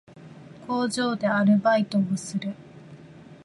[0.65, 2.55] 工場でアルバイトをする